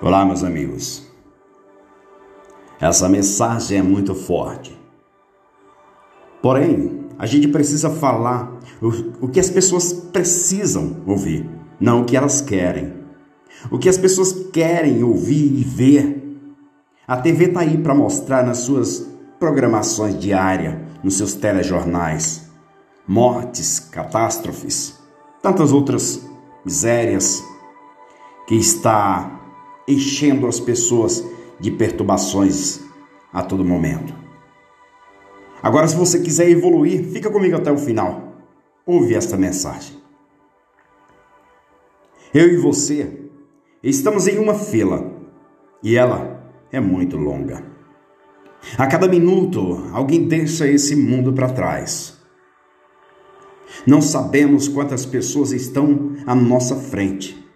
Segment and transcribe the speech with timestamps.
[0.00, 1.02] Olá, meus amigos.
[2.80, 4.78] Essa mensagem é muito forte.
[6.40, 11.50] Porém, a gente precisa falar o, o que as pessoas precisam ouvir,
[11.80, 12.94] não o que elas querem.
[13.72, 16.38] O que as pessoas querem ouvir e ver.
[17.04, 19.04] A TV está aí para mostrar nas suas
[19.40, 22.48] programações diárias, nos seus telejornais,
[23.04, 24.96] mortes, catástrofes,
[25.42, 26.24] tantas outras
[26.64, 27.42] misérias
[28.46, 29.38] que está
[29.88, 31.24] enchendo as pessoas
[31.58, 32.80] de perturbações
[33.32, 34.14] a todo momento.
[35.62, 38.34] Agora, se você quiser evoluir, fica comigo até o final.
[38.86, 39.96] Ouve esta mensagem.
[42.32, 43.30] Eu e você
[43.82, 45.10] estamos em uma fila
[45.82, 47.64] e ela é muito longa.
[48.76, 52.18] A cada minuto, alguém deixa esse mundo para trás.
[53.86, 57.47] Não sabemos quantas pessoas estão à nossa frente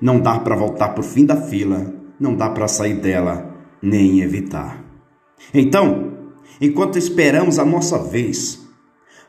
[0.00, 4.20] não dá para voltar para o fim da fila, não dá para sair dela, nem
[4.20, 4.84] evitar.
[5.52, 6.12] Então,
[6.60, 8.66] enquanto esperamos a nossa vez,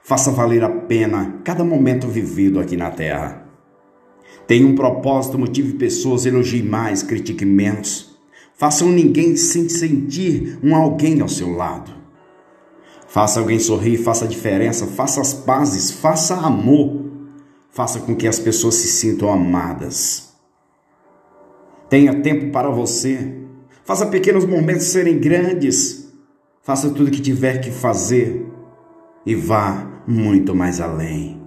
[0.03, 3.45] faça valer a pena cada momento vivido aqui na Terra.
[4.47, 8.17] Tenha um propósito, motive pessoas, elogie mais, critique menos.
[8.55, 11.91] Façam ninguém se sentir um alguém ao seu lado.
[13.07, 17.05] Faça alguém sorrir, faça a diferença, faça as pazes, faça amor.
[17.69, 20.26] Faça com que as pessoas se sintam amadas.
[21.89, 23.33] Tenha tempo para você.
[23.85, 26.13] Faça pequenos momentos serem grandes.
[26.61, 28.45] Faça tudo o que tiver que fazer
[29.25, 31.41] e vá muito mais além.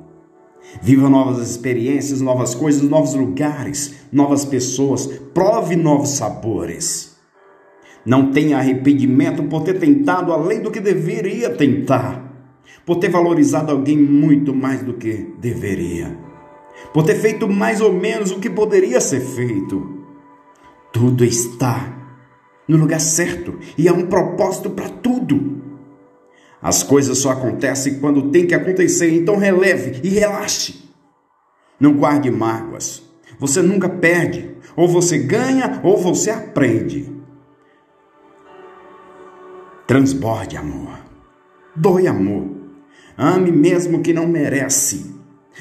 [0.81, 5.07] Viva novas experiências, novas coisas, novos lugares, novas pessoas.
[5.35, 7.17] Prove novos sabores.
[8.07, 12.33] Não tenha arrependimento por ter tentado além do que deveria tentar,
[12.87, 16.17] por ter valorizado alguém muito mais do que deveria,
[16.95, 20.00] por ter feito mais ou menos o que poderia ser feito
[20.93, 21.97] tudo está
[22.69, 25.61] no lugar certo e há um propósito para tudo.
[26.63, 30.85] As coisas só acontecem quando tem que acontecer, então releve e relaxe.
[31.81, 33.03] Não guarde mágoas.
[33.39, 34.51] Você nunca perde.
[34.77, 37.11] Ou você ganha ou você aprende.
[39.87, 41.01] Transborde amor.
[41.75, 42.47] Doe amor.
[43.17, 45.15] Ame mesmo que não merece.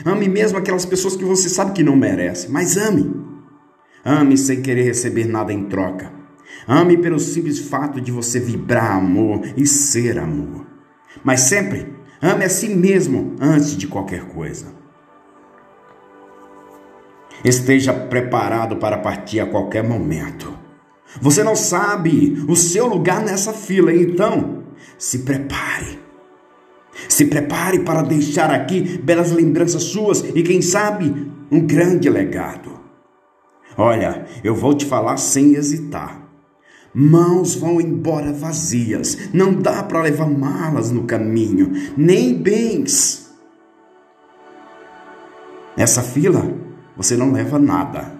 [0.06, 3.29] Ame mesmo aquelas pessoas que você sabe que não merece, mas ame.
[4.04, 6.12] Ame sem querer receber nada em troca.
[6.68, 10.66] Ame pelo simples fato de você vibrar amor e ser amor.
[11.24, 14.68] Mas sempre ame a si mesmo antes de qualquer coisa.
[17.44, 20.58] Esteja preparado para partir a qualquer momento.
[21.22, 24.64] Você não sabe o seu lugar nessa fila, então
[24.98, 26.00] se prepare.
[27.08, 32.79] Se prepare para deixar aqui belas lembranças suas e, quem sabe, um grande legado.
[33.80, 36.28] Olha, eu vou te falar sem hesitar.
[36.94, 39.30] Mãos vão embora vazias.
[39.34, 43.34] Não dá para levar malas no caminho, nem bens.
[45.78, 46.54] Nessa fila,
[46.98, 48.12] você não leva nada.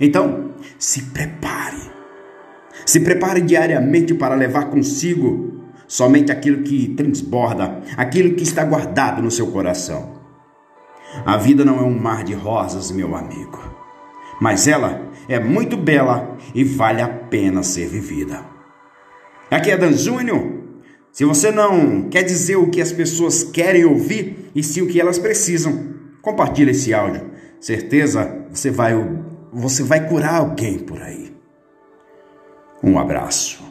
[0.00, 1.82] Então, se prepare.
[2.86, 9.30] Se prepare diariamente para levar consigo somente aquilo que transborda, aquilo que está guardado no
[9.30, 10.14] seu coração.
[11.26, 13.73] A vida não é um mar de rosas, meu amigo
[14.40, 18.44] mas ela é muito bela e vale a pena ser vivida.
[19.50, 20.64] Aqui é Dan Júnior.
[21.12, 25.00] Se você não quer dizer o que as pessoas querem ouvir e sim o que
[25.00, 27.30] elas precisam, compartilhe esse áudio.
[27.60, 28.94] Certeza você vai
[29.52, 31.32] você vai curar alguém por aí.
[32.82, 33.63] Um abraço.